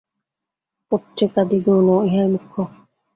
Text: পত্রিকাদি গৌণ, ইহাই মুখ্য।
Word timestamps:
পত্রিকাদি 0.91 1.57
গৌণ, 1.65 1.87
ইহাই 2.07 2.27
মুখ্য। 2.33 2.55